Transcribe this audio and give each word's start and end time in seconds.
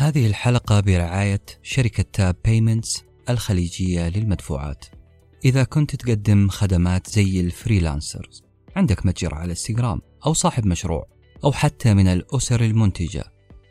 هذه 0.00 0.26
الحلقة 0.26 0.80
برعاية 0.80 1.40
شركة 1.62 2.04
Tap 2.12 2.36
Payments 2.44 3.04
الخليجية 3.28 4.08
للمدفوعات. 4.08 4.84
إذا 5.44 5.64
كنت 5.64 5.96
تقدم 5.96 6.48
خدمات 6.48 7.10
زي 7.10 7.40
ال 7.40 7.48
freelancers 7.48 8.42
عندك 8.76 9.06
متجر 9.06 9.34
على 9.34 9.50
إنستغرام 9.50 10.00
أو 10.26 10.32
صاحب 10.32 10.66
مشروع 10.66 11.06
أو 11.44 11.52
حتى 11.52 11.94
من 11.94 12.06
الأسر 12.06 12.64
المنتجة. 12.64 13.24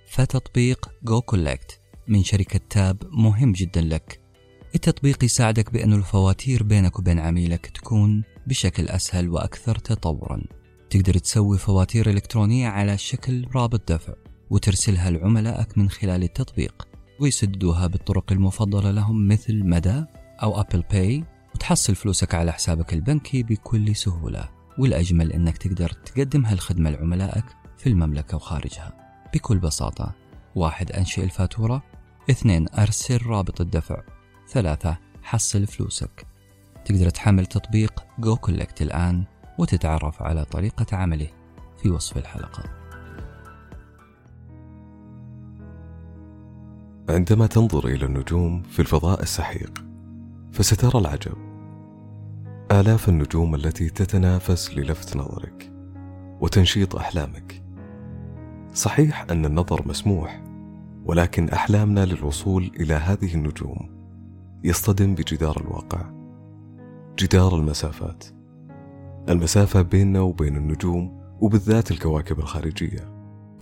فتطبيق 0.10 0.89
goCollect 1.04 1.81
من 2.07 2.23
شركة 2.23 2.59
Tap 2.70 3.04
مهم 3.11 3.52
جدا 3.52 3.82
لك. 3.82 4.21
التطبيق 4.75 5.23
يساعدك 5.23 5.73
بأن 5.73 5.93
الفواتير 5.93 6.64
بينك 6.64 7.00
وبين 7.00 7.20
عميلك 7.20 7.66
تكون 7.66 8.23
بشكل 8.48 8.88
أسهل 8.88 9.30
وأكثر 9.30 9.75
تطورا. 9.75 10.41
تقدر 10.89 11.18
تسوي 11.18 11.57
فواتير 11.57 12.09
إلكترونية 12.09 12.68
على 12.68 12.98
شكل 12.98 13.48
رابط 13.55 13.91
دفع. 13.91 14.29
وترسلها 14.50 15.11
لعملائك 15.11 15.77
من 15.77 15.89
خلال 15.89 16.23
التطبيق 16.23 16.88
ويسددوها 17.20 17.88
بالطرق 17.88 18.31
المفضلة 18.31 18.91
لهم 18.91 19.27
مثل 19.27 19.63
مدى 19.66 20.03
أو 20.44 20.62
Apple 20.62 20.84
Pay 20.91 21.23
وتحصل 21.55 21.95
فلوسك 21.95 22.35
على 22.35 22.52
حسابك 22.52 22.94
البنكي 22.94 23.44
بكل 23.44 23.95
سهولة. 23.95 24.49
والأجمل 24.77 25.31
أنك 25.31 25.58
تقدر 25.58 25.89
تقدم 25.89 26.45
هالخدمة 26.45 26.89
لعملائك 26.89 27.45
في 27.77 27.89
المملكة 27.89 28.35
وخارجها. 28.35 28.94
بكل 29.34 29.58
بساطة 29.59 30.16
واحد 30.55 30.91
أنشئ 30.91 31.23
الفاتورة 31.23 31.84
اثنين 32.30 32.66
أرسل 32.70 33.25
رابط 33.25 33.61
الدفع 33.61 34.02
ثلاثة 34.50 34.97
حصل 35.23 35.67
فلوسك. 35.67 36.25
تقدر 36.86 37.09
تحمل 37.09 37.45
تطبيق 37.45 38.03
goCollect 38.20 38.81
الآن 38.81 39.23
وتتعرف 39.58 40.22
على 40.22 40.45
طريقة 40.45 40.97
عمله 40.97 41.27
في 41.81 41.89
وصف 41.89 42.17
الحلقة. 42.17 42.88
عندما 47.09 47.48
تنظر 47.48 47.88
إلى 47.88 48.05
النجوم 48.05 48.61
في 48.61 48.80
الفضاء 48.80 49.22
السحيق 49.22 49.86
فسترى 50.52 51.00
العجب. 51.00 51.38
آلاف 52.72 53.09
النجوم 53.09 53.56
التي 53.56 53.89
تتنافس 53.89 54.73
للفت 54.73 55.17
نظرك 55.17 55.72
وتنشيط 56.42 56.95
أحلامك. 56.95 57.64
صحيح 58.73 59.25
أن 59.31 59.45
النظر 59.45 59.88
مسموح 59.88 60.44
ولكن 61.06 61.50
أحلامنا 61.50 62.06
للوصول 62.06 62.72
إلى 62.80 62.94
هذه 62.94 63.36
النجوم 63.36 63.89
يصطدم 64.64 65.16
بجدار 65.16 65.61
الواقع 65.61 66.05
جدار 67.20 67.55
المسافات. 67.55 68.23
المسافة 69.30 69.81
بيننا 69.81 70.20
وبين 70.20 70.58
النجوم 70.58 71.22
وبالذات 71.42 71.92
الكواكب 71.92 72.39
الخارجية 72.39 73.14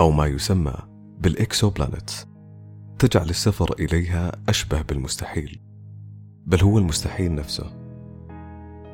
أو 0.01 0.11
ما 0.11 0.25
يسمى 0.25 0.73
بالإكسوبلانتس 1.19 2.36
تجعل 2.99 3.29
السفر 3.29 3.75
إليها 3.79 4.31
أشبه 4.49 4.81
بالمستحيل. 4.81 5.59
بل 6.45 6.61
هو 6.61 6.77
المستحيل 6.77 7.35
نفسه. 7.35 7.71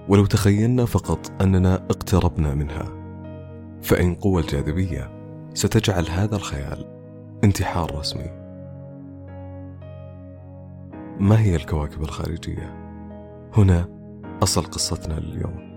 ولو 0.10 0.26
تخيلنا 0.26 0.86
فقط 0.86 1.42
أننا 1.42 1.76
اقتربنا 1.76 2.56
منها 2.56 3.04
فإن 3.82 4.16
قوى 4.16 4.42
الجاذبية 4.42 5.12
ستجعل 5.54 6.08
هذا 6.10 6.36
الخيال 6.36 6.86
انتحار 7.44 7.96
رسمي. 7.96 8.30
ما 11.20 11.40
هي 11.40 11.56
الكواكب 11.56 12.02
الخارجية؟ 12.02 12.84
هنا 13.54 13.90
أصل 14.44 14.64
قصتنا 14.64 15.20
لليوم. 15.20 15.73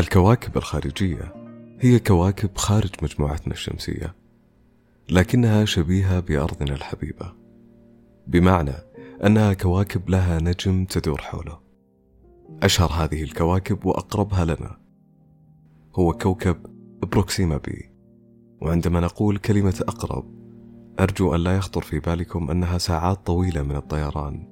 الكواكب 0.00 0.56
الخارجية 0.56 1.34
هي 1.80 1.98
كواكب 1.98 2.56
خارج 2.56 2.90
مجموعتنا 3.02 3.52
الشمسية 3.52 4.14
لكنها 5.10 5.64
شبيهة 5.64 6.20
بأرضنا 6.20 6.74
الحبيبة 6.74 7.32
بمعنى 8.26 8.74
أنها 9.24 9.52
كواكب 9.52 10.10
لها 10.10 10.38
نجم 10.38 10.84
تدور 10.84 11.20
حوله. 11.20 11.60
أشهر 12.62 12.90
هذه 12.90 13.22
الكواكب 13.22 13.86
وأقربها 13.86 14.44
لنا 14.44 14.76
هو 15.94 16.12
كوكب 16.12 16.56
بروكسيما 17.02 17.56
بي 17.56 17.92
وعندما 18.62 19.00
نقول 19.00 19.38
كلمة 19.38 19.84
أقرب 19.88 20.24
أرجو 21.00 21.34
أن 21.34 21.40
لا 21.40 21.56
يخطر 21.56 21.82
في 21.82 22.00
بالكم 22.00 22.50
أنها 22.50 22.78
ساعات 22.78 23.26
طويلة 23.26 23.62
من 23.62 23.76
الطيران 23.76 24.48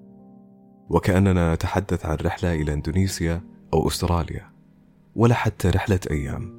وكأننا 0.90 1.54
نتحدث 1.54 2.06
عن 2.06 2.16
رحلة 2.16 2.54
إلى 2.54 2.72
إندونيسيا 2.72 3.42
أو 3.74 3.88
أستراليا. 3.88 4.57
ولا 5.18 5.34
حتى 5.34 5.68
رحلة 5.70 6.00
أيام. 6.10 6.58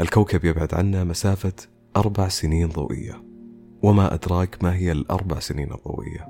الكوكب 0.00 0.44
يبعد 0.44 0.74
عنا 0.74 1.04
مسافة 1.04 1.52
أربع 1.96 2.28
سنين 2.28 2.68
ضوئية. 2.68 3.24
وما 3.82 4.14
أدراك 4.14 4.64
ما 4.64 4.74
هي 4.74 4.92
الأربع 4.92 5.38
سنين 5.38 5.72
الضوئية. 5.72 6.28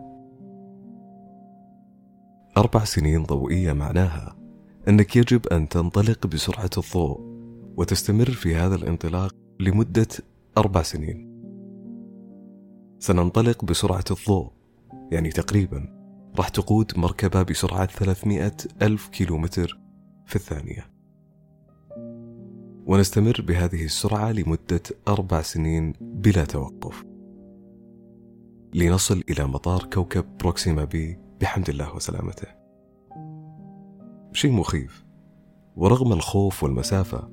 أربع 2.57 2.85
سنين 2.85 3.23
ضوئية 3.23 3.73
معناها 3.73 4.37
أنك 4.89 5.17
يجب 5.17 5.47
أن 5.47 5.69
تنطلق 5.69 6.27
بسرعة 6.27 6.71
الضوء 6.79 7.21
وتستمر 7.77 8.31
في 8.31 8.55
هذا 8.55 8.75
الانطلاق 8.75 9.35
لمدة 9.61 10.09
أربع 10.59 10.83
سنين. 10.83 11.43
سننطلق 12.99 13.65
بسرعة 13.65 14.05
الضوء 14.11 14.51
يعني 15.13 15.31
تقريبا 15.31 15.89
راح 16.39 16.49
تقود 16.49 16.93
مركبة 16.97 17.43
بسرعة 17.43 17.87
300 17.87 18.53
ألف 18.83 19.09
كيلومتر 19.09 19.79
في 20.27 20.37
الثانية. 20.37 20.92
ونستمر 22.87 23.45
بهذه 23.49 23.85
السرعة 23.85 24.33
لمدة 24.33 24.83
أربع 25.09 25.43
سنين 25.43 25.93
بلا 26.01 26.45
توقف. 26.45 27.05
لنصل 28.75 29.23
إلى 29.31 29.47
مطار 29.47 29.85
كوكب 29.93 30.25
بروكسيما 30.39 30.85
بي 30.85 31.19
بحمد 31.41 31.69
الله 31.69 31.97
وسلامته. 31.97 32.49
شيء 34.33 34.53
مخيف. 34.53 35.05
ورغم 35.77 36.13
الخوف 36.13 36.65
والمسافة 36.65 37.31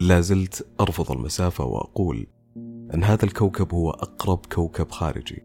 لا 0.00 0.20
زلت 0.20 0.66
أرفض 0.80 1.12
المسافة 1.12 1.64
وأقول 1.64 2.26
أن 2.94 3.04
هذا 3.04 3.24
الكوكب 3.24 3.74
هو 3.74 3.90
أقرب 3.90 4.46
كوكب 4.46 4.90
خارجي. 4.90 5.42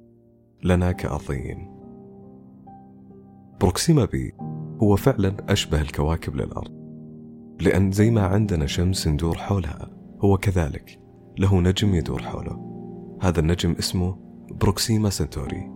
لنا 0.63 0.91
كأرضيين. 0.91 1.71
بروكسيما 3.61 4.05
بي 4.05 4.33
هو 4.83 4.95
فعلا 4.95 5.35
أشبه 5.49 5.81
الكواكب 5.81 6.35
للأرض. 6.35 6.80
لأن 7.61 7.91
زي 7.91 8.11
ما 8.11 8.21
عندنا 8.21 8.65
شمس 8.65 9.07
ندور 9.07 9.37
حولها 9.37 9.89
هو 10.19 10.37
كذلك. 10.37 10.99
له 11.37 11.61
نجم 11.61 11.95
يدور 11.95 12.21
حوله. 12.21 12.71
هذا 13.21 13.39
النجم 13.39 13.71
اسمه 13.79 14.17
بروكسيما 14.51 15.09
سنتوري. 15.09 15.71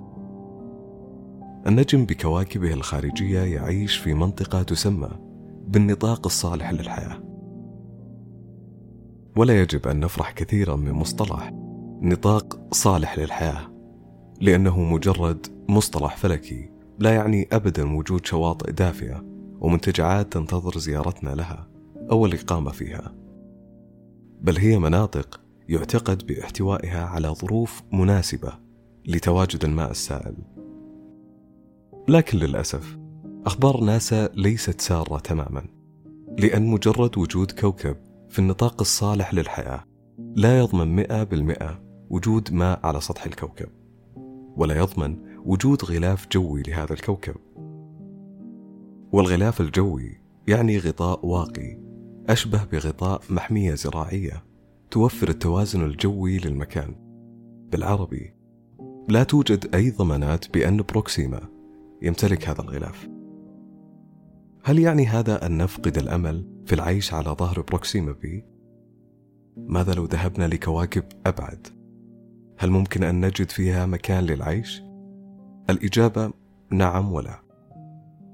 النجم 1.68 2.06
بكواكبه 2.06 2.74
الخارجية 2.74 3.40
يعيش 3.40 3.97
في 3.97 4.13
منطقة 4.13 4.63
تسمى 4.63 5.09
بالنطاق 5.68 6.25
الصالح 6.25 6.72
للحياة. 6.72 7.24
ولا 9.38 9.62
يجب 9.62 9.88
أن 9.88 10.00
نفرح 10.00 10.31
كثيرا 10.31 10.75
من 10.75 10.91
مصطلح 10.91 11.51
نطاق 12.01 12.74
صالح 12.74 13.19
للحياة 13.19 13.72
لأنه 14.41 14.79
مجرد 14.79 15.47
مصطلح 15.69 16.18
فلكي 16.18 16.69
لا 17.00 17.16
يعني 17.16 17.47
أبدا 17.51 17.95
وجود 17.95 18.25
شواطئ 18.25 18.72
دافئة 18.72 19.24
ومنتجعات 19.59 20.34
تنتظر 20.34 20.78
زيارتنا 20.78 21.29
لها. 21.29 21.75
أو 22.12 22.26
الإقامة 22.26 22.72
فيها. 22.72 23.16
بل 24.42 24.58
هي 24.58 24.80
مناطق 24.80 25.42
يعتقد 25.70 26.26
باحتوائها 26.26 27.06
على 27.06 27.28
ظروف 27.28 27.82
مناسبة 27.94 28.54
لتواجد 29.06 29.66
الماء 29.66 29.92
السائل. 29.92 30.36
لكن 32.08 32.38
للأسف 32.38 32.98
أخبار 33.46 33.84
ناسا 33.84 34.28
ليست 34.28 34.81
سارة 34.81 35.19
تماما 35.19 35.68
لأن 36.40 36.68
مجرد 36.68 37.18
وجود 37.18 37.52
كوكب 37.52 37.96
في 38.30 38.40
النطاق 38.40 38.81
الصالح 38.81 39.34
للحياة 39.34 39.84
لا 40.36 40.60
يضمن 40.60 40.96
مئة 40.96 41.24
بالمئة 41.24 41.84
وجود 42.10 42.54
ماء 42.54 42.80
على 42.84 43.01
سطح 43.01 43.25
الكوكب 43.25 43.69
ولا 44.56 44.78
يضمن 44.78 45.18
وجود 45.46 45.86
غلاف 45.86 46.28
جوي 46.31 46.63
لهذا 46.68 46.94
الكوكب. 46.94 47.36
والغلاف 49.12 49.62
الجوي 49.62 50.22
يعني 50.48 50.78
غطاء 50.78 51.25
واقي 51.25 51.85
أشبه 52.30 52.63
بغطاء 52.63 53.22
محمية 53.30 53.74
زراعية 53.74 54.44
توفر 54.92 55.30
التوازن 55.30 55.86
الجوي 55.86 56.38
للمكان 56.38 56.95
بالعربي 57.72 58.33
لا 59.10 59.24
توجد 59.24 59.75
أي 59.75 59.92
ضمانات 59.92 60.54
بأن 60.54 60.77
بروكسيما 60.77 61.42
يمتلك 62.01 62.50
هذا 62.50 62.62
الغلاف 62.62 63.10
هل 64.63 64.80
يعني 64.80 65.06
هذا 65.06 65.45
أن 65.45 65.57
نفقد 65.57 65.98
الأمل 65.98 66.63
في 66.66 66.75
العيش 66.75 67.13
على 67.13 67.30
ظهر 67.30 67.62
بروكسيما 67.62 68.12
بي؟ 68.12 68.45
ماذا 69.57 69.94
لو 69.94 70.06
ذهبنا 70.06 70.48
لكواكب 70.48 71.04
أبعد؟ 71.25 71.68
هل 72.57 72.69
ممكن 72.69 73.04
أن 73.04 73.25
نجد 73.25 73.50
فيها 73.50 73.86
مكان 73.86 74.24
للعيش؟ 74.24 74.81
الإجابة 75.69 76.33
نعم 76.72 77.13
ولا. 77.13 77.39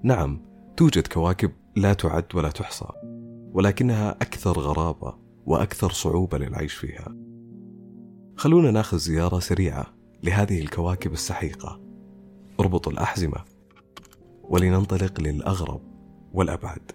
نعم، 0.03 0.41
توجد 0.77 1.07
كواكب 1.07 1.51
لا 1.75 1.93
تعد 1.93 2.25
ولا 2.35 2.49
تحصى 2.49 3.10
ولكنها 3.53 4.12
أكثر 4.12 4.59
غرابة 4.59 5.15
وأكثر 5.45 5.92
صعوبة 5.92 6.38
للعيش 6.38 6.74
فيها. 6.74 7.15
خلونا 8.36 8.71
ناخذ 8.71 8.98
زيارة 8.98 9.39
سريعة 9.39 9.86
لهذه 10.24 10.59
الكواكب 10.59 11.13
السحيقة. 11.13 11.81
اربطوا 12.59 12.92
الأحزمة 12.92 13.44
ولننطلق 14.44 15.21
للأغرب 15.21 15.81
والأبعد. 16.33 16.92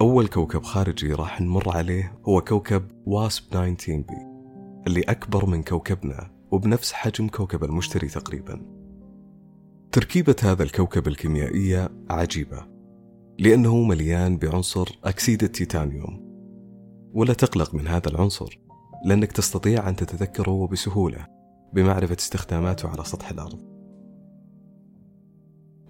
أول 0.00 0.28
كوكب 0.28 0.62
خارجي 0.62 1.12
راح 1.12 1.40
نمر 1.40 1.76
عليه 1.76 2.18
هو 2.28 2.40
كوكب 2.40 2.82
واسب 3.06 3.50
19 3.50 3.96
بي 3.96 4.34
اللي 4.86 5.00
أكبر 5.00 5.46
من 5.46 5.62
كوكبنا 5.62 6.30
وبنفس 6.50 6.92
حجم 6.92 7.28
كوكب 7.28 7.64
المشتري 7.64 8.08
تقريبا. 8.08 8.83
تركيبة 9.94 10.36
هذا 10.42 10.62
الكوكب 10.62 11.08
الكيميائية 11.08 11.90
عجيبة 12.10 12.66
لأنه 13.38 13.82
مليان 13.82 14.38
بعنصر 14.38 14.98
أكسيد 15.04 15.42
التيتانيوم. 15.42 16.20
ولا 17.12 17.34
تقلق 17.34 17.74
من 17.74 17.86
هذا 17.86 18.08
العنصر 18.08 18.58
لأنك 19.04 19.32
تستطيع 19.32 19.88
أن 19.88 19.96
تتذكره 19.96 20.66
بسهولة 20.66 21.26
بمعرفة 21.72 22.16
استخداماته 22.18 22.88
على 22.88 23.04
سطح 23.04 23.30
الأرض. 23.30 23.60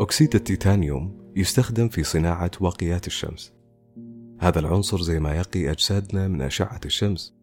أكسيد 0.01 0.35
التيتانيوم 0.35 1.33
يستخدم 1.37 1.89
في 1.89 2.03
صناعة 2.03 2.51
واقيات 2.61 3.07
الشمس. 3.07 3.53
هذا 4.41 4.59
العنصر 4.59 5.01
زي 5.03 5.21
ما 5.21 5.35
يقي 5.35 5.71
أجسادنا 5.71 6.29
من 6.29 6.43
أشعة 6.43 6.81
الشمس. 6.85 7.35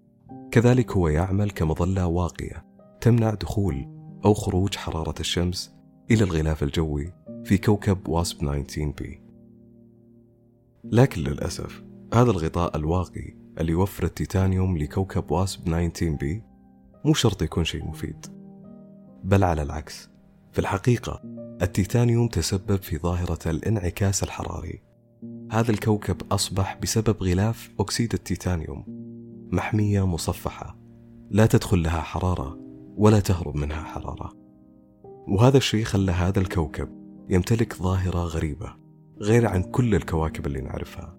كذلك 0.52 0.92
هو 0.92 1.08
يعمل 1.08 1.52
كمظلة 1.52 2.08
واقية 2.08 2.66
تمنع 3.02 3.34
دخول 3.34 3.88
أو 4.26 4.34
خروج 4.34 4.76
حرارة 4.76 5.16
الشمس 5.20 5.81
إلى 6.12 6.24
الغلاف 6.24 6.64
الجوي 6.64 7.14
في 7.44 7.58
كوكب 7.58 8.08
واسب 8.08 8.38
19 8.38 8.92
بي. 8.92 9.22
لكن 10.84 11.22
للأسف 11.22 11.84
هذا 12.14 12.32
الغطاء 12.32 12.78
الواقي 12.78 13.36
اللي 13.60 13.72
يوفر 13.72 14.04
التيتانيوم 14.04 14.78
لكوكب 14.78 15.32
واسب 15.32 15.64
19 15.66 16.16
بي 16.16 16.44
مو 17.06 17.14
شرط 17.14 17.42
يكون 17.42 17.64
شيء 17.64 17.86
مفيد. 17.86 18.26
بل 19.24 19.44
على 19.44 19.62
العكس 19.62 20.10
في 20.52 20.60
الحقيقة 20.60 21.22
التيتانيوم 21.62 22.28
تسبب 22.28 22.82
في 22.82 22.98
ظاهرة 22.98 23.50
الانعكاس 23.50 24.24
الحراري. 24.24 24.82
هذا 25.52 25.72
الكوكب 25.72 26.18
أصبح 26.32 26.80
بسبب 26.82 27.24
غلاف 27.24 27.70
أكسيد 27.80 28.14
التيتانيوم 28.14 28.86
محمية 29.52 30.06
مصفحة. 30.08 30.78
لا 31.30 31.46
تدخل 31.46 31.84
لها 31.84 32.02
حرارة 32.02 32.60
ولا 32.98 33.20
تهرب 33.20 33.56
منها 33.56 33.84
حرارة. 33.84 34.41
وهذا 35.28 35.58
الشيء 35.58 35.84
خلى 35.84 36.12
هذا 36.12 36.40
الكوكب 36.40 36.90
يمتلك 37.30 37.76
ظاهرة 37.76 38.20
غريبة 38.20 38.76
غير 39.22 39.48
عن 39.48 39.64
كل 39.64 39.96
الكواكب 39.96 40.48
اللي 40.48 40.62
نعرفها. 40.62 41.18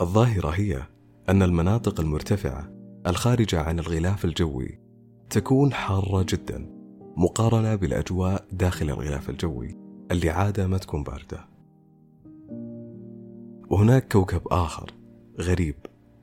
الظاهرة 0.00 0.48
هي 0.48 0.82
أن 1.28 1.42
المناطق 1.42 2.00
المرتفعة 2.00 2.72
الخارجة 3.06 3.60
عن 3.60 3.78
الغلاف 3.78 4.24
الجوي 4.24 4.80
تكون 5.30 5.72
حارة 5.72 6.26
جدا 6.28 6.76
مقارنة 7.16 7.74
بالأجواء 7.74 8.44
داخل 8.52 8.90
الغلاف 8.90 9.30
الجوي 9.30 9.76
اللي 10.10 10.30
عادة 10.30 10.66
ما 10.66 10.78
تكون 10.78 11.02
باردة. 11.02 11.46
وهناك 13.70 14.12
كوكب 14.12 14.40
آخر 14.48 14.90
غريب 15.40 15.76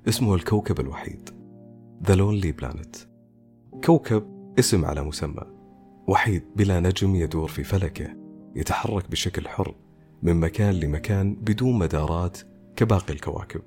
اسمه 0.07 0.35
الكوكب 0.35 0.79
الوحيد 0.79 1.29
The 2.03 2.13
Lonely 2.13 2.61
Planet. 2.61 2.97
كوكب 3.85 4.23
اسم 4.59 4.85
على 4.85 5.03
مسمى. 5.03 5.62
وحيد 6.07 6.43
بلا 6.55 6.79
نجم 6.79 7.15
يدور 7.15 7.47
في 7.47 7.63
فلكه 7.63 8.15
يتحرك 8.55 9.11
بشكل 9.11 9.47
حر 9.47 9.75
من 10.23 10.35
مكان 10.39 10.73
لمكان 10.73 11.35
بدون 11.35 11.79
مدارات 11.79 12.37
كباقي 12.75 13.13
الكواكب. 13.13 13.61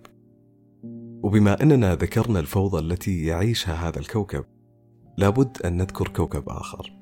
وبما 1.22 1.62
أننا 1.62 1.94
ذكرنا 1.94 2.40
الفوضى 2.40 2.78
التي 2.78 3.24
يعيشها 3.24 3.88
هذا 3.88 3.98
الكوكب 3.98 4.44
لابد 5.18 5.62
أن 5.64 5.76
نذكر 5.76 6.08
كوكب 6.08 6.48
آخر. 6.48 6.92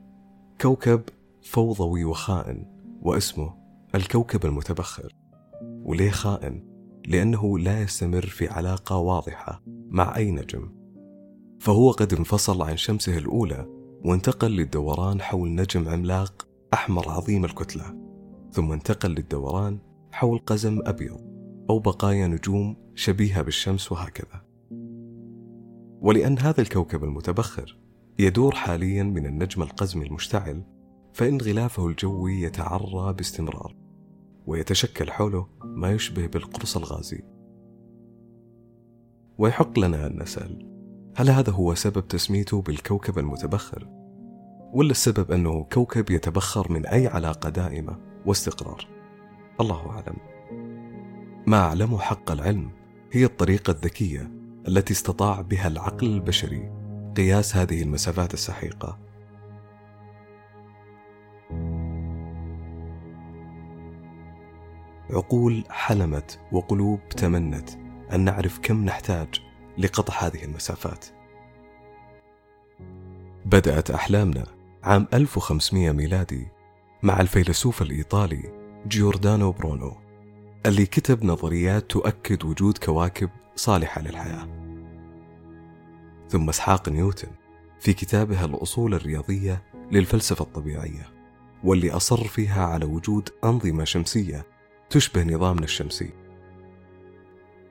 كوكب 0.61 1.03
فوضوي 1.43 2.05
وخائن 2.05 2.67
واسمه 3.03 3.55
الكوكب 3.95 4.47
المتبخر. 4.47 5.15
وليه 5.63 6.11
خائن؟ 6.11 6.75
لأنه 7.07 7.59
لا 7.59 7.83
يستمر 7.83 8.27
في 8.27 8.49
علاقة 8.49 8.97
واضحة 8.97 9.63
مع 9.67 10.17
أي 10.17 10.31
نجم. 10.31 10.73
فهو 11.61 11.91
قد 11.91 12.13
انفصل 12.13 12.63
عن 12.63 12.77
شمسه 12.77 13.19
الأولى 13.19 13.84
وانتقل 14.05 14.51
للدوران 14.51 15.21
حول 15.21 15.55
نجم 15.55 15.89
عملاق 15.89 16.49
أحمر 16.75 17.11
عظيم 17.11 17.45
الكتلة 17.45 17.85
ثم 18.51 18.73
انتقل 18.73 19.11
للدوران 19.11 19.79
حول 20.13 20.39
قزم 20.39 20.81
أبيض 20.85 21.21
أو 21.71 21.79
بقايا 21.79 22.27
نجوم 22.27 22.77
شبيهة 22.95 23.43
بالشمس 23.43 23.93
وهكذا. 23.93 24.45
ولأن 26.01 26.39
هذا 26.39 26.61
الكوكب 26.61 27.05
المتبخر 27.05 27.79
يدور 28.19 28.55
حاليا 28.55 29.03
من 29.03 29.27
النجم 29.27 29.63
القزمي 29.63 30.07
المشتعل 30.07 30.63
فإن 31.13 31.41
غلافه 31.41 31.87
الجوي 31.87 32.41
يتعرى 32.41 33.13
باستمرار 33.13 33.77
ويتشكل 34.47 35.11
حوله 35.11 35.47
ما 35.65 35.93
يشبه 35.93 36.27
بالقرص 36.27 36.77
الغازي. 36.77 37.23
ويحق 39.39 39.79
لنا 39.79 40.07
أن 40.07 40.23
نسأل 40.23 40.74
هل 41.17 41.31
هذا 41.31 41.53
هو 41.53 41.75
سبب 41.75 42.09
تسميته 42.09 42.63
بالكوكب 42.63 43.19
المتبخر؟ 43.19 43.89
ولا 44.73 44.91
السبب 44.91 45.33
أنه 45.33 45.65
كوكب 45.73 46.11
يتبخر 46.11 46.73
من 46.73 46.87
أي 46.87 47.07
علاقة 47.07 47.49
دائمة 47.49 47.97
واستقرار؟ 48.27 48.87
الله 49.61 49.91
أعلم. 49.91 50.17
ما 51.47 51.57
أعلمه 51.57 51.99
حق 51.99 52.31
العلم 52.31 52.71
هي 53.13 53.25
الطريقة 53.25 53.71
الذكية 53.71 54.31
التي 54.69 54.93
استطاع 54.93 55.41
بها 55.41 55.69
العقل 55.69 56.07
البشري 56.07 56.71
قياس 57.17 57.57
هذه 57.57 57.83
المسافات 57.83 58.35
السحيقة. 58.35 58.99
عقول 65.11 65.65
حلمت 65.71 66.41
وقلوب 66.53 67.09
تمنت 67.09 67.71
أن 68.13 68.21
نعرف 68.21 68.59
كم 68.63 68.85
نحتاج 68.85 69.54
لقطع 69.79 70.15
هذه 70.15 70.45
المسافات. 70.45 71.05
بدأت 73.45 73.91
أحلامنا 73.91 74.47
عام 74.83 75.09
1500 75.15 75.93
ميلادي 75.93 76.49
مع 77.03 77.21
الفيلسوف 77.21 77.83
الإيطالي 77.83 78.43
جيوردانو 78.89 79.53
برونو 79.53 79.97
اللي 80.67 80.87
كتب 80.87 81.25
نظريات 81.25 81.91
تؤكد 81.91 82.45
وجود 82.45 82.79
كواكب 82.79 83.31
صالحة 83.57 84.01
للحياة. 84.01 84.49
ثم 86.29 86.49
إسحاق 86.49 86.89
نيوتن 86.89 87.29
في 87.81 87.93
كتابه 87.93 88.45
الأصول 88.45 88.95
الرياضية 88.95 89.63
للفلسفة 89.93 90.43
الطبيعية 90.43 91.15
واللي 91.65 91.91
أصر 91.91 92.25
فيها 92.25 92.67
على 92.67 92.85
وجود 92.85 93.29
أنظمة 93.45 93.85
شمسية 93.85 94.47
تشبه 94.91 95.23
نظامنا 95.25 95.65
الشمسي. 95.65 96.11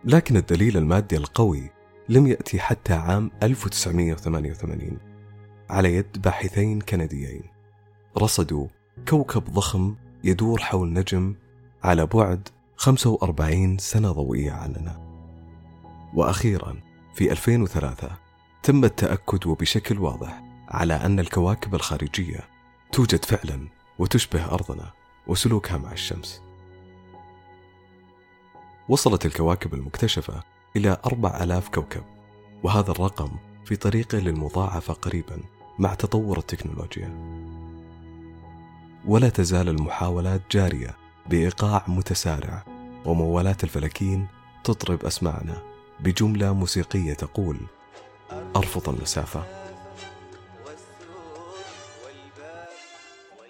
لكن 0.05 0.37
الدليل 0.37 0.77
المادي 0.77 1.17
القوي 1.17 1.69
لم 2.09 2.27
يأتي 2.27 2.59
حتى 2.59 2.93
عام 2.93 3.31
1988 3.43 4.97
على 5.69 5.95
يد 5.95 6.21
باحثين 6.21 6.81
كنديين. 6.81 7.43
رصدوا 8.17 8.67
كوكب 9.07 9.43
ضخم 9.43 9.95
يدور 10.23 10.59
حول 10.59 10.93
نجم 10.93 11.35
على 11.83 12.05
بعد 12.05 12.49
45 12.75 13.77
سنة 13.77 14.11
ضوئية 14.11 14.51
عننا. 14.51 15.03
وأخيرا 16.13 16.79
في 17.13 17.31
2003 17.31 18.17
تم 18.63 18.85
التأكد 18.85 19.47
وبشكل 19.47 19.99
واضح 19.99 20.43
على 20.69 20.93
أن 20.93 21.19
الكواكب 21.19 21.75
الخارجية 21.75 22.39
توجد 22.91 23.25
فعلا 23.25 23.67
وتشبه 23.99 24.45
أرضنا 24.45 24.91
وسلوكها 25.27 25.77
مع 25.77 25.91
الشمس. 25.91 26.41
وصلت 28.89 29.25
الكواكب 29.25 29.73
المكتشفة 29.73 30.52
إلى 30.75 30.97
أربع 31.05 31.43
ألاف 31.43 31.69
كوكب 31.69 32.03
وهذا 32.63 32.91
الرقم 32.91 33.29
في 33.65 33.75
طريقه 33.75 34.17
للمضاعفة 34.17 34.93
قريبا 34.93 35.39
مع 35.79 35.93
تطور 35.93 36.37
التكنولوجيا. 36.37 37.33
ولا 39.07 39.29
تزال 39.29 39.69
المحاولات 39.69 40.41
جارية 40.51 40.95
بإيقاع 41.29 41.83
متسارع 41.87 42.63
وموالات 43.05 43.63
الفلكين 43.63 44.27
تطرب 44.63 45.05
أسماعنا 45.05 45.61
بجملة 45.99 46.53
موسيقية 46.53 47.13
تقول 47.13 47.57
أرفض 48.55 48.89
المسافة 48.89 49.43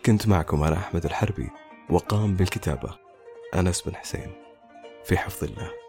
كنت 0.05 0.27
معكم 0.27 0.63
أنا 0.63 0.77
أحمد 0.77 1.05
الحربي 1.05 1.49
وقام 1.89 2.35
بالكتابة 2.35 2.89
أنس 3.55 3.81
بن 3.81 3.95
حسين 3.95 4.31
في 5.05 5.17
حفظ 5.17 5.43
الله. 5.43 5.82